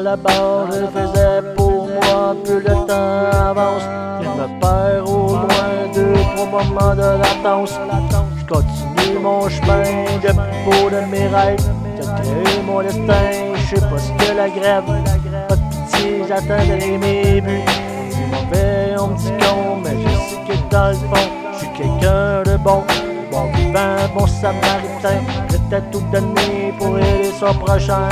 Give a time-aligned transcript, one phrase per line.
[0.00, 3.82] la barre, je faisais pour moi, plus le temps avance.
[4.22, 7.78] Je me perds au loin de trois moments de latence.
[8.38, 9.82] Je continue mon chemin
[10.22, 10.32] de
[10.64, 11.58] beau de mes rêves.
[12.22, 14.84] J'ai mon destin, je sais pas ce que la grève.
[15.48, 17.64] Pas de pitié, j'atteindrai mes buts.
[18.30, 22.42] Mauvais, on me dit con, mais je sais que dans le fond, je suis quelqu'un
[22.42, 22.82] de bon.
[23.30, 25.20] Bon vivant, bon samaritain,
[25.72, 28.08] à tout donner pour aider son prochain.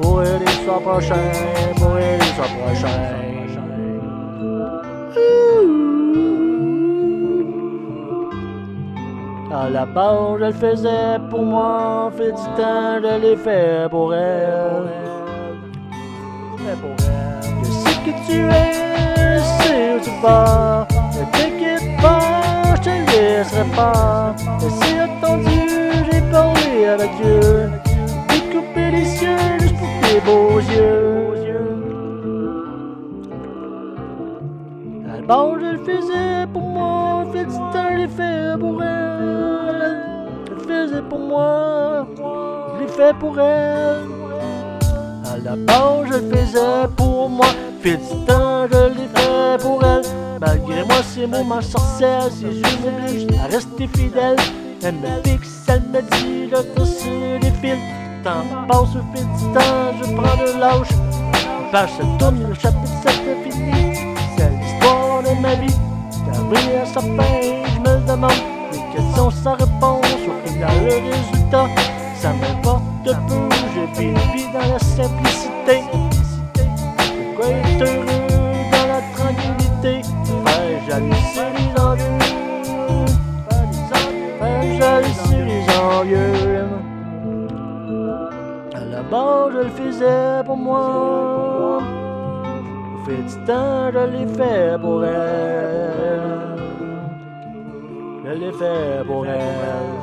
[0.00, 1.32] Pour aider son prochain,
[1.76, 2.98] pour aider son prochain.
[9.50, 14.14] À la base, je le faisais pour moi, fait du temps, je l'ai fait pour
[14.14, 14.88] elle.
[16.80, 17.42] Pour elle.
[17.64, 20.86] Je sais que tu es, sais où tu vas.
[21.14, 24.34] Ne t'inquiète pas, je te laisserai pas.
[24.64, 25.60] Et c'est attendu,
[26.12, 27.37] j'ai parlé avec Dieu.
[30.28, 30.98] Beaux yeux.
[35.28, 40.00] Base, je le faisais pour moi, fait du temps, fait pour elle.
[40.48, 44.08] Je le faisais pour moi, je l'ai fait pour elle.
[45.30, 47.46] À la base, je le faisais pour moi.
[47.82, 50.02] Fait du temps, je l'ai fait pour elle.
[50.40, 54.36] Malgré moi, ces moments sorcières, ses yeux m'obligent à rester fidèle.
[54.82, 57.97] Elle me fixe, elle me dit, je te sur les fils.
[58.24, 60.88] Temps passe au fil du temps, je prends de l'âge.
[61.70, 63.94] Page se tourne, le chapitre 7 est fini.
[64.36, 65.74] C'est l'histoire de ma vie.
[66.26, 68.30] D'arriver à sa fin, je me demande
[68.72, 70.04] des questions sans réponse.
[70.26, 71.66] Au final, le résultat,
[72.16, 73.12] ça m'importe peu.
[73.74, 76.17] Je vis dans la simplicité.
[89.10, 91.78] Base, je le faisais pour moi.
[92.94, 96.58] Au fil du temps, je l'ai fait pour elle.
[98.24, 99.94] Je l'ai fait pour elle.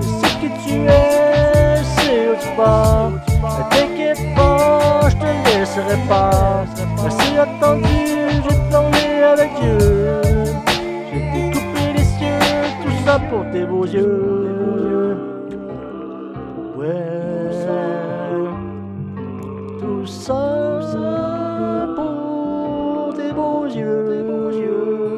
[0.00, 3.10] Je sais que tu es, sais où tu vas.
[3.10, 6.64] Ne t'inquiète pas, je te laisserai pas.
[7.02, 8.06] Merci attendu,
[8.44, 9.78] j'ai parlé avec Dieu.
[11.10, 15.18] J'ai découpé les cieux, tout ça pour tes beaux yeux.
[16.76, 17.17] Ouais,
[23.38, 25.17] beaux yeux.